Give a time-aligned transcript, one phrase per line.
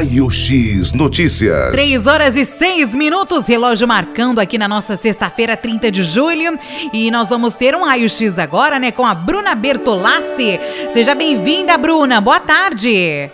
[0.00, 1.72] Raio X Notícias.
[1.72, 6.58] 3 horas e 6 minutos, relógio marcando aqui na nossa sexta-feira, 30 de julho.
[6.90, 10.58] E nós vamos ter um Raio X agora, né, com a Bruna Bertolassi.
[10.90, 12.18] Seja bem-vinda, Bruna.
[12.18, 13.30] Boa tarde.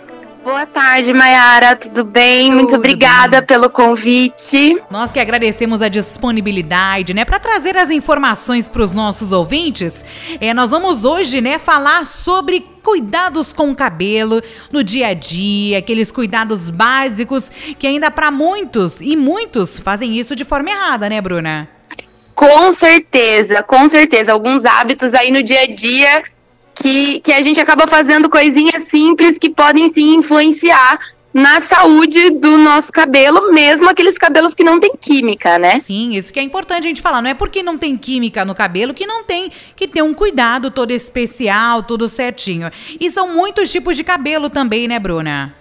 [0.47, 1.75] Boa tarde, Mayara.
[1.75, 2.45] Tudo bem?
[2.45, 3.47] Tudo Muito obrigada bem.
[3.47, 4.81] pelo convite.
[4.89, 10.05] Nós que agradecemos a disponibilidade, né, para trazer as informações para os nossos ouvintes.
[10.39, 14.41] É, nós vamos hoje, né, falar sobre cuidados com o cabelo
[14.71, 20.33] no dia a dia, aqueles cuidados básicos que ainda para muitos e muitos fazem isso
[20.33, 21.67] de forma errada, né, Bruna?
[22.33, 24.31] Com certeza, com certeza.
[24.31, 26.23] Alguns hábitos aí no dia a dia
[26.81, 30.97] que, que a gente acaba fazendo coisinhas simples que podem sim influenciar
[31.33, 35.79] na saúde do nosso cabelo, mesmo aqueles cabelos que não tem química, né?
[35.79, 37.21] Sim, isso que é importante a gente falar.
[37.21, 40.71] Não é porque não tem química no cabelo que não tem que ter um cuidado
[40.71, 42.71] todo especial, tudo certinho.
[42.99, 45.53] E são muitos tipos de cabelo também, né, Bruna?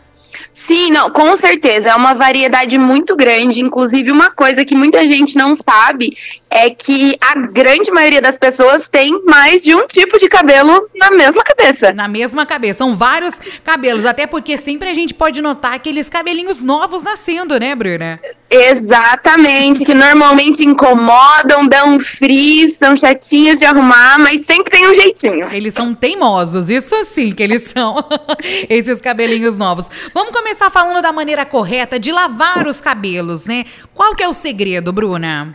[0.53, 1.91] Sim, não, com certeza.
[1.91, 3.61] É uma variedade muito grande.
[3.61, 6.17] Inclusive, uma coisa que muita gente não sabe
[6.51, 11.11] é que a grande maioria das pessoas tem mais de um tipo de cabelo na
[11.11, 11.93] mesma cabeça.
[11.93, 12.79] Na mesma cabeça.
[12.79, 14.07] São vários cabelos.
[14.07, 18.17] Até porque sempre a gente pode notar aqueles cabelinhos novos nascendo, né, Bruna?
[18.49, 19.85] Exatamente.
[19.85, 25.49] Que normalmente incomodam, dão frizz, são chatinhos de arrumar, mas sempre tem um jeitinho.
[25.53, 26.71] Eles são teimosos.
[26.71, 27.97] Isso sim que eles são.
[28.71, 29.87] Esses cabelinhos novos.
[30.15, 33.65] Vamos começar falando da maneira correta de lavar os cabelos, né?
[33.95, 35.55] Qual que é o segredo, Bruna?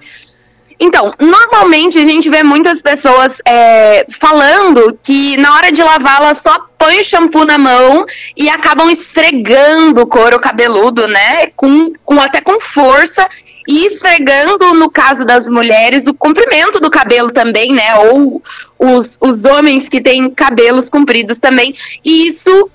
[0.84, 6.60] Então, normalmente a gente vê muitas pessoas é, falando que na hora de lavá-la só
[6.76, 8.04] põe shampoo na mão
[8.36, 11.50] e acabam esfregando o couro cabeludo, né?
[11.56, 13.28] Com, com até com força
[13.68, 17.96] e esfregando, no caso das mulheres, o comprimento do cabelo também, né?
[18.00, 18.42] Ou
[18.80, 21.76] os, os homens que têm cabelos compridos também.
[22.04, 22.72] E isso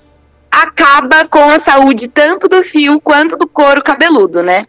[0.49, 4.63] acaba com a saúde tanto do fio quanto do couro cabeludo, né?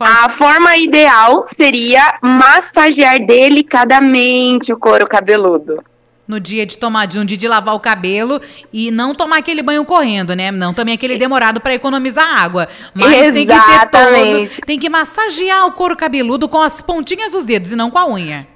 [0.00, 0.10] Qual?
[0.10, 5.82] A forma ideal seria massagear delicadamente o couro cabeludo.
[6.26, 8.40] No dia de tomar, de um dia de lavar o cabelo
[8.72, 10.50] e não tomar aquele banho correndo, né?
[10.50, 12.66] Não também aquele demorado para economizar água.
[12.94, 13.46] Mas Exatamente.
[13.46, 17.70] tem que ter todo, tem que massagear o couro cabeludo com as pontinhas dos dedos
[17.70, 18.48] e não com a unha.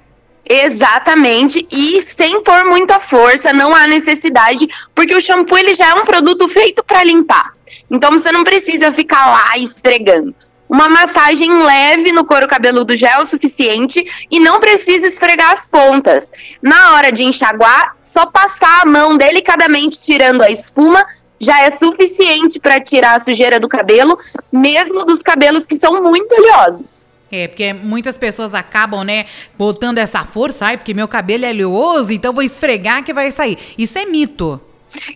[0.49, 5.93] Exatamente, e sem pôr muita força, não há necessidade, porque o shampoo ele já é
[5.93, 7.53] um produto feito para limpar.
[7.89, 10.33] Então você não precisa ficar lá esfregando.
[10.67, 15.67] Uma massagem leve no couro cabeludo já é o suficiente e não precisa esfregar as
[15.67, 16.31] pontas.
[16.61, 21.05] Na hora de enxaguar, só passar a mão delicadamente tirando a espuma
[21.39, 24.17] já é suficiente para tirar a sujeira do cabelo,
[24.51, 27.05] mesmo dos cabelos que são muito oleosos.
[27.31, 29.25] É, porque muitas pessoas acabam, né,
[29.57, 33.57] botando essa força, ai, porque meu cabelo é oleoso, então vou esfregar que vai sair.
[33.77, 34.59] Isso é mito.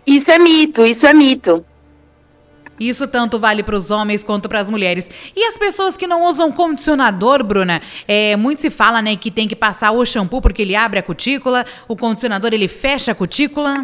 [0.06, 1.64] Isso é mito, isso é mito.
[2.80, 5.10] Isso tanto vale para os homens quanto para as mulheres.
[5.36, 7.82] E as pessoas que não usam condicionador, Bruna?
[8.08, 11.02] É, muito se fala, né, que tem que passar o shampoo porque ele abre a
[11.02, 13.74] cutícula, o condicionador ele fecha a cutícula.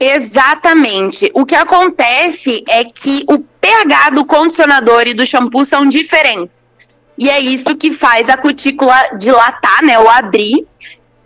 [0.00, 1.30] Exatamente.
[1.34, 6.70] O que acontece é que o pH do condicionador e do shampoo são diferentes.
[7.18, 10.66] E é isso que faz a cutícula dilatar, né, ou abrir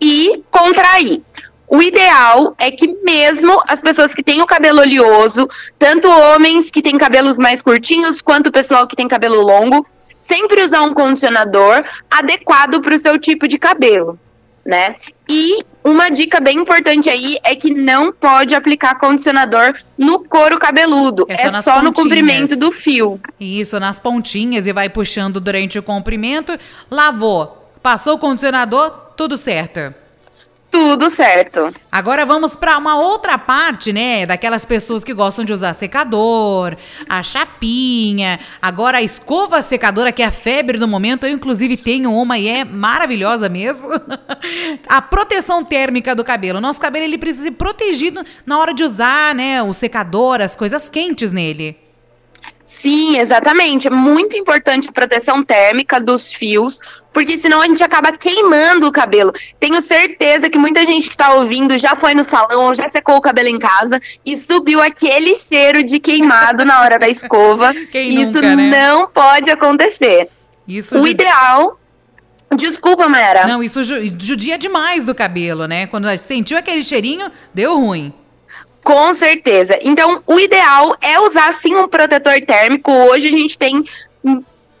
[0.01, 1.21] e contrair.
[1.69, 5.47] O ideal é que mesmo as pessoas que têm o cabelo oleoso,
[5.77, 9.85] tanto homens que têm cabelos mais curtinhos, quanto o pessoal que tem cabelo longo,
[10.19, 14.19] sempre usar um condicionador adequado para o seu tipo de cabelo,
[14.65, 14.95] né?
[15.29, 21.27] E uma dica bem importante aí é que não pode aplicar condicionador no couro cabeludo.
[21.29, 23.19] É só, é só no comprimento do fio.
[23.39, 26.57] Isso, nas pontinhas e vai puxando durante o comprimento.
[26.89, 29.93] Lavou, passou o condicionador, tudo certo.
[30.71, 31.73] Tudo certo.
[31.91, 34.25] Agora vamos para uma outra parte, né?
[34.25, 40.25] Daquelas pessoas que gostam de usar secador, a chapinha, agora a escova secadora, que é
[40.25, 41.25] a febre do momento.
[41.25, 43.87] Eu, inclusive, tenho uma e é maravilhosa mesmo.
[44.87, 46.61] a proteção térmica do cabelo.
[46.61, 49.63] Nosso cabelo ele precisa ser protegido na hora de usar, né?
[49.63, 51.88] O secador, as coisas quentes nele.
[52.65, 53.87] Sim, exatamente.
[53.87, 56.79] É muito importante a proteção térmica dos fios,
[57.11, 59.31] porque senão a gente acaba queimando o cabelo.
[59.59, 63.21] Tenho certeza que muita gente que está ouvindo já foi no salão já secou o
[63.21, 67.73] cabelo em casa e subiu aquele cheiro de queimado na hora da escova.
[67.91, 68.69] Quem Isso nunca, né?
[68.69, 70.29] não pode acontecer.
[70.67, 71.79] Isso o ideal
[72.55, 73.45] Desculpa, Mera.
[73.45, 75.85] Não, isso judia demais do cabelo, né?
[75.85, 78.11] Quando sentiu aquele cheirinho, deu ruim.
[78.89, 79.77] Com certeza.
[79.83, 82.91] Então, o ideal é usar sim um protetor térmico.
[82.91, 83.83] Hoje a gente tem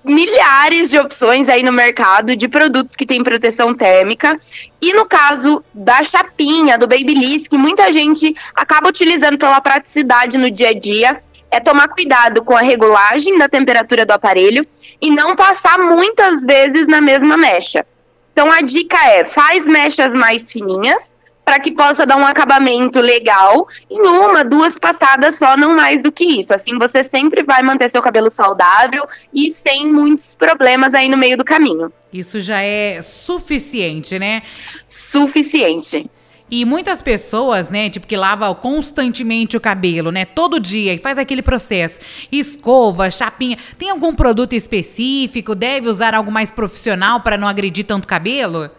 [0.03, 4.35] milhares de opções aí no mercado de produtos que têm proteção térmica.
[4.81, 10.49] E no caso da chapinha, do Babyliss, que muita gente acaba utilizando pela praticidade no
[10.49, 11.21] dia a dia,
[11.51, 14.65] é tomar cuidado com a regulagem da temperatura do aparelho
[14.99, 17.85] e não passar muitas vezes na mesma mecha.
[18.33, 21.13] Então a dica é: faz mechas mais fininhas
[21.49, 26.11] para que possa dar um acabamento legal em uma, duas passadas só, não mais do
[26.11, 26.53] que isso.
[26.53, 29.03] Assim você sempre vai manter seu cabelo saudável
[29.33, 31.91] e sem muitos problemas aí no meio do caminho.
[32.13, 34.43] Isso já é suficiente, né?
[34.85, 36.07] Suficiente.
[36.51, 41.17] E muitas pessoas, né, tipo, que lava constantemente o cabelo, né, todo dia e faz
[41.17, 41.99] aquele processo.
[42.31, 43.57] Escova, chapinha.
[43.75, 45.55] Tem algum produto específico?
[45.55, 48.69] Deve usar algo mais profissional para não agredir tanto cabelo?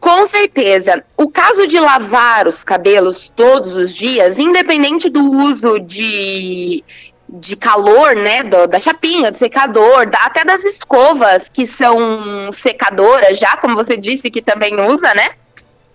[0.00, 1.04] Com certeza.
[1.16, 6.84] O caso de lavar os cabelos todos os dias, independente do uso de,
[7.28, 13.38] de calor, né, do, da chapinha, do secador, da, até das escovas que são secadoras
[13.38, 15.30] já, como você disse que também usa, né?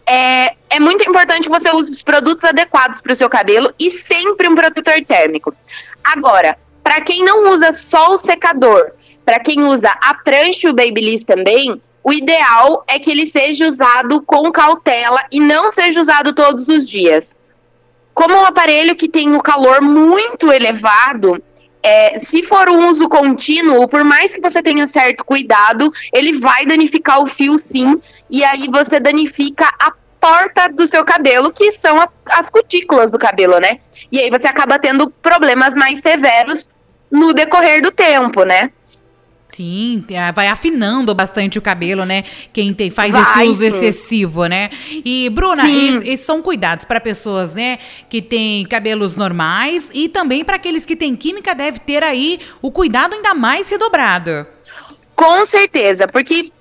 [0.05, 4.47] é, é muito importante você use os produtos adequados para o seu cabelo e sempre
[4.47, 5.55] um protetor térmico.
[6.03, 8.91] Agora, para quem não usa só o secador,
[9.25, 13.65] para quem usa a prancha e o Babyliss também, o ideal é que ele seja
[13.65, 17.38] usado com cautela e não seja usado todos os dias.
[18.13, 21.41] Como um aparelho que tem um calor muito elevado,
[21.81, 26.65] é, se for um uso contínuo, por mais que você tenha certo cuidado, ele vai
[26.65, 32.00] danificar o fio sim, e aí você danifica a porta do seu cabelo, que são
[32.00, 33.77] a, as cutículas do cabelo, né?
[34.11, 36.69] E aí você acaba tendo problemas mais severos
[37.11, 38.71] no decorrer do tempo, né?
[39.55, 40.03] Sim,
[40.33, 42.23] vai afinando bastante o cabelo, né?
[42.51, 43.67] Quem tem, faz vai, esse uso sim.
[43.67, 44.71] excessivo, né?
[44.89, 47.77] E, Bruna, esses, esses, são cuidados para pessoas, né?
[48.09, 52.71] Que têm cabelos normais e também para aqueles que têm química, deve ter aí o
[52.71, 54.47] cuidado ainda mais redobrado.
[55.15, 56.51] Com certeza, porque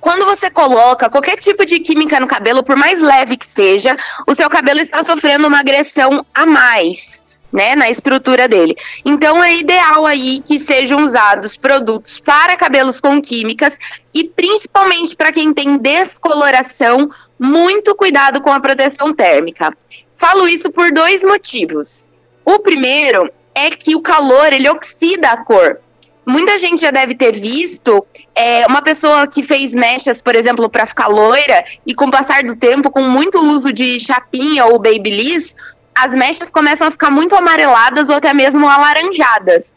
[0.00, 3.94] quando você coloca qualquer tipo de química no cabelo, por mais leve que seja,
[4.26, 7.21] o seu cabelo está sofrendo uma agressão a mais
[7.52, 8.74] né, na estrutura dele.
[9.04, 13.78] Então é ideal aí que sejam usados produtos para cabelos com químicas
[14.14, 17.08] e principalmente para quem tem descoloração,
[17.38, 19.76] muito cuidado com a proteção térmica.
[20.14, 22.06] Falo isso por dois motivos.
[22.44, 25.78] O primeiro é que o calor ele oxida a cor.
[26.24, 30.86] Muita gente já deve ter visto é, uma pessoa que fez mechas, por exemplo, para
[30.86, 35.56] ficar loira, e com o passar do tempo, com muito uso de chapinha ou babyliss,
[35.94, 39.74] as mechas começam a ficar muito amareladas ou até mesmo alaranjadas.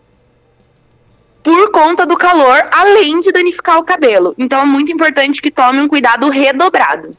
[1.44, 4.33] Por conta do calor, além de danificar o cabelo.
[4.38, 7.12] Então é muito importante que tome um cuidado redobrado.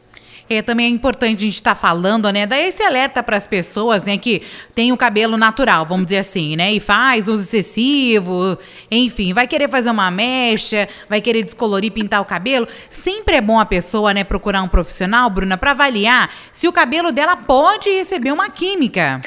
[0.49, 2.47] É, também é importante a gente estar tá falando, né?
[2.47, 4.43] Daí esse alerta para as pessoas, né, que
[4.75, 6.73] tem o cabelo natural, vamos dizer assim, né?
[6.73, 8.57] E faz uso excessivo,
[8.89, 12.69] enfim, vai querer fazer uma mecha, vai querer descolorir, pintar o cabelo.
[12.89, 17.11] Sempre é bom a pessoa, né, procurar um profissional, Bruna, para avaliar se o cabelo
[17.11, 19.21] dela pode receber uma química.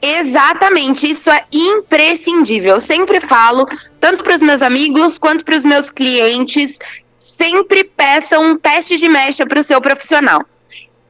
[0.00, 2.74] Exatamente, isso é imprescindível.
[2.74, 3.66] Eu sempre falo,
[4.00, 6.78] tanto para os meus amigos quanto para os meus clientes,
[7.18, 10.42] sempre peçam um teste de mecha para o seu profissional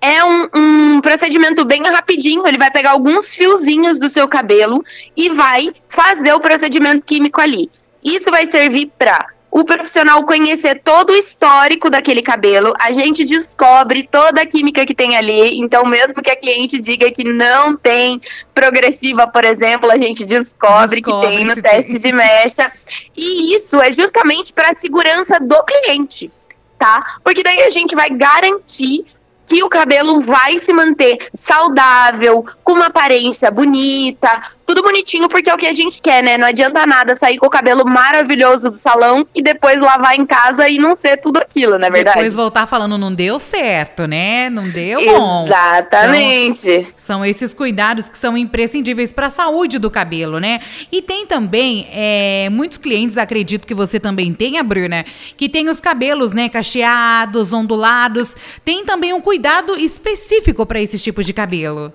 [0.05, 2.47] é um, um, procedimento bem rapidinho.
[2.47, 4.83] Ele vai pegar alguns fiozinhos do seu cabelo
[5.17, 7.71] e vai fazer o procedimento químico ali.
[8.05, 14.03] Isso vai servir para o profissional conhecer todo o histórico daquele cabelo, a gente descobre
[14.03, 15.61] toda a química que tem ali.
[15.61, 18.21] Então, mesmo que a cliente diga que não tem
[18.53, 22.11] progressiva, por exemplo, a gente descobre, descobre que tem no teste tem.
[22.11, 22.73] de mecha.
[23.17, 26.33] E isso é justamente para a segurança do cliente,
[26.77, 27.05] tá?
[27.23, 29.07] Porque daí a gente vai garantir
[29.47, 34.29] que o cabelo vai se manter saudável, com uma aparência bonita,
[34.67, 36.39] tudo bonitinho, porque é o que a gente quer, né?
[36.39, 40.69] Não adianta nada sair com o cabelo maravilhoso do salão e depois lavar em casa
[40.69, 42.17] e não ser tudo aquilo, na é verdade.
[42.17, 44.49] Depois voltar falando, não deu certo, né?
[44.51, 45.45] Não deu bom.
[45.45, 46.71] Exatamente.
[46.71, 50.61] Então, são esses cuidados que são imprescindíveis para a saúde do cabelo, né?
[50.91, 55.05] E tem também, é, muitos clientes, acredito que você também tenha, Bruna,
[55.37, 58.37] que tem os cabelos, né, cacheados, ondulados.
[58.65, 61.93] Tem também um cuidado específico para esse tipo de cabelo.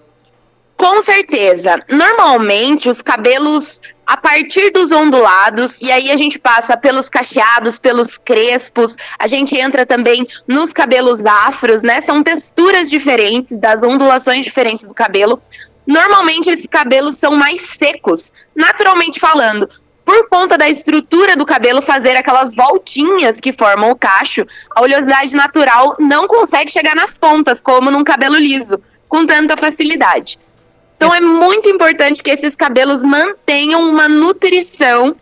[0.80, 1.78] Com certeza.
[1.90, 8.18] Normalmente, os cabelos, a partir dos ondulados, e aí a gente passa pelos cacheados, pelos
[8.18, 12.00] crespos, a gente entra também nos cabelos afros, né?
[12.00, 15.42] São texturas diferentes, das ondulações diferentes do cabelo.
[15.86, 19.68] Normalmente, esses cabelos são mais secos, naturalmente falando.
[20.06, 25.36] Por conta da estrutura do cabelo fazer aquelas voltinhas que formam o cacho, a oleosidade
[25.36, 30.40] natural não consegue chegar nas pontas, como num cabelo liso, com tanta facilidade.
[31.00, 35.16] Então é muito importante que esses cabelos mantenham uma nutrição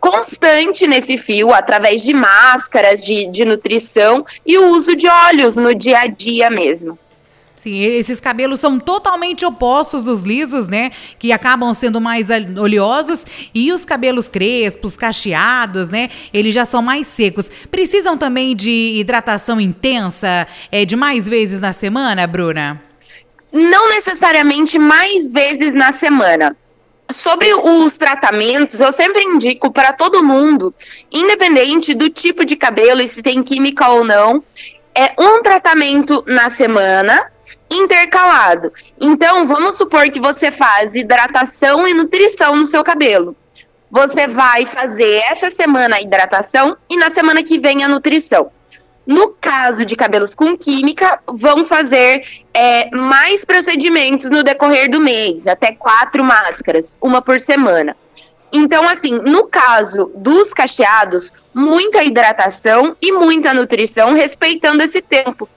[0.00, 5.74] constante nesse fio, através de máscaras de, de nutrição e o uso de óleos no
[5.74, 6.98] dia a dia mesmo.
[7.56, 10.92] Sim, esses cabelos são totalmente opostos dos lisos, né?
[11.18, 13.26] Que acabam sendo mais oleosos.
[13.52, 16.08] E os cabelos crespos, cacheados, né?
[16.32, 17.50] Eles já são mais secos.
[17.70, 22.87] Precisam também de hidratação intensa, é, de mais vezes na semana, Bruna?
[23.52, 26.56] Não necessariamente mais vezes na semana.
[27.10, 30.74] Sobre os tratamentos, eu sempre indico para todo mundo,
[31.10, 34.44] independente do tipo de cabelo e se tem química ou não,
[34.94, 37.30] é um tratamento na semana
[37.72, 38.70] intercalado.
[39.00, 43.34] Então, vamos supor que você faz hidratação e nutrição no seu cabelo.
[43.90, 48.50] Você vai fazer essa semana a hidratação e na semana que vem a nutrição.
[49.08, 52.20] No caso de cabelos com química, vão fazer
[52.52, 57.96] é, mais procedimentos no decorrer do mês, até quatro máscaras, uma por semana.
[58.52, 65.48] Então, assim, no caso dos cacheados, muita hidratação e muita nutrição, respeitando esse tempo.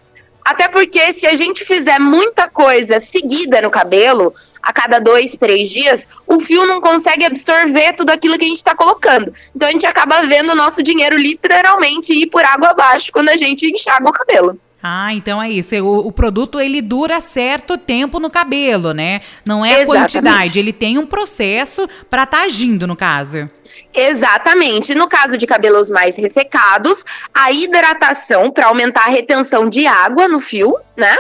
[0.43, 5.69] Até porque se a gente fizer muita coisa seguida no cabelo, a cada dois, três
[5.69, 9.31] dias, o fio não consegue absorver tudo aquilo que a gente está colocando.
[9.55, 13.38] Então a gente acaba vendo o nosso dinheiro literalmente ir por água abaixo quando a
[13.38, 14.60] gente enxaga o cabelo.
[14.83, 15.75] Ah, então é isso.
[15.75, 19.21] O, o, produto ele dura certo tempo no cabelo, né?
[19.47, 20.13] Não é a Exatamente.
[20.13, 23.45] quantidade, ele tem um processo para estar tá agindo no caso.
[23.93, 24.95] Exatamente.
[24.95, 30.39] No caso de cabelos mais ressecados, a hidratação para aumentar a retenção de água no
[30.39, 31.15] fio, né?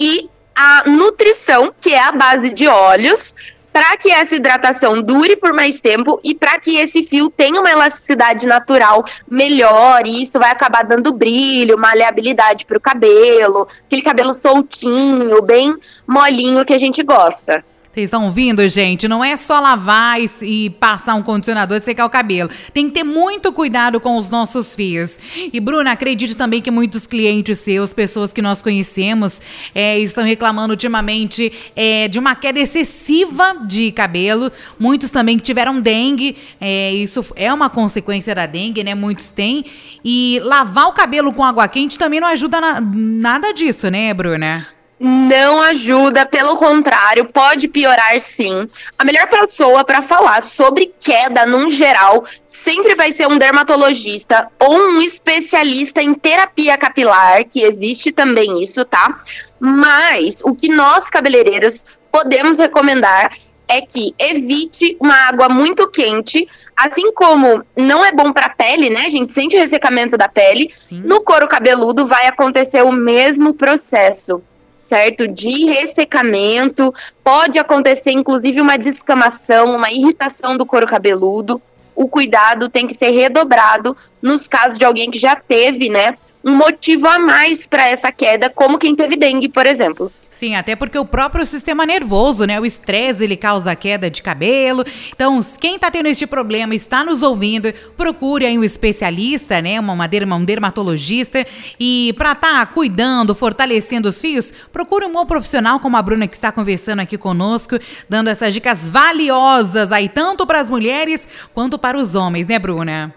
[0.00, 3.32] E a nutrição, que é a base de óleos,
[3.78, 7.70] para que essa hidratação dure por mais tempo e para que esse fio tenha uma
[7.70, 14.34] elasticidade natural melhor, e isso vai acabar dando brilho, maleabilidade para o cabelo, aquele cabelo
[14.34, 17.64] soltinho, bem molinho que a gente gosta.
[17.98, 19.08] Vocês estão ouvindo, gente?
[19.08, 22.48] Não é só lavar e, e, passar um condicionador e secar o cabelo.
[22.72, 25.18] Tem que ter muito cuidado com os nossos fios.
[25.52, 29.42] E, Bruna, acredito também que muitos clientes seus, pessoas que nós conhecemos,
[29.74, 34.52] é, estão reclamando ultimamente é, de uma queda excessiva de cabelo.
[34.78, 36.36] Muitos também que tiveram dengue.
[36.60, 38.94] É, isso é uma consequência da dengue, né?
[38.94, 39.64] Muitos têm.
[40.04, 44.77] E lavar o cabelo com água quente também não ajuda na, nada disso, né, Bruna?
[44.98, 48.68] Não ajuda, pelo contrário, pode piorar sim.
[48.98, 54.76] A melhor pessoa para falar sobre queda num geral sempre vai ser um dermatologista ou
[54.76, 59.20] um especialista em terapia capilar, que existe também isso, tá?
[59.60, 63.30] Mas o que nós cabeleireiros podemos recomendar
[63.68, 68.88] é que evite uma água muito quente, assim como não é bom para a pele,
[68.88, 69.02] né?
[69.04, 70.70] A gente sente o ressecamento da pele.
[70.74, 71.02] Sim.
[71.04, 74.42] No couro cabeludo vai acontecer o mesmo processo
[74.88, 75.28] certo?
[75.28, 76.92] De ressecamento,
[77.22, 81.60] pode acontecer inclusive uma descamação, uma irritação do couro cabeludo.
[81.94, 86.54] O cuidado tem que ser redobrado nos casos de alguém que já teve, né, um
[86.54, 90.10] motivo a mais para essa queda, como quem teve dengue, por exemplo.
[90.30, 92.60] Sim, até porque o próprio sistema nervoso, né?
[92.60, 94.84] O estresse, ele causa queda de cabelo.
[95.08, 99.80] Então, quem está tendo este problema, está nos ouvindo, procure aí um especialista, né?
[99.80, 101.46] Uma, uma um dermatologista.
[101.80, 106.26] E para estar tá cuidando, fortalecendo os fios, procure um bom profissional como a Bruna
[106.26, 111.78] que está conversando aqui conosco, dando essas dicas valiosas aí, tanto para as mulheres quanto
[111.78, 113.14] para os homens, né, Bruna?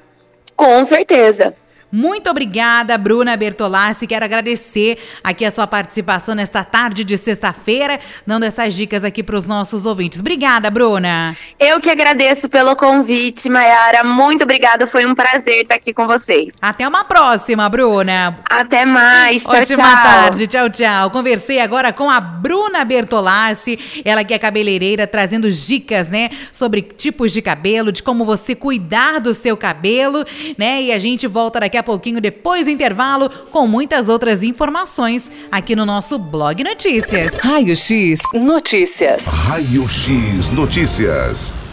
[0.56, 1.54] Com certeza.
[1.92, 4.08] Muito obrigada, Bruna Bertolassi.
[4.08, 9.36] Quero agradecer aqui a sua participação nesta tarde de sexta-feira, dando essas dicas aqui para
[9.36, 10.20] os nossos ouvintes.
[10.22, 11.36] Obrigada, Bruna.
[11.60, 14.04] Eu que agradeço pelo convite, Mayara.
[14.06, 14.88] Muito obrigada.
[14.88, 16.56] Foi um prazer estar aqui com vocês.
[16.62, 18.40] Até uma próxima, Bruna.
[18.50, 19.44] Até mais.
[19.44, 20.04] Tchau, Ótima tchau.
[20.04, 20.48] tarde.
[20.48, 21.12] Tchau, tchau.
[21.12, 27.32] Conversei agora com a Bruna Bertolassi, ela que é cabeleireira, trazendo dicas, né, sobre tipos
[27.32, 30.26] de cabelo, de como você cuidar do seu cabelo,
[30.58, 30.82] né?
[30.82, 35.30] E a gente volta daqui a a pouquinho depois do intervalo com muitas outras informações
[35.52, 37.40] aqui no nosso blog Notícias.
[37.40, 39.26] Raio X Notícias.
[39.26, 41.71] Raio X Notícias.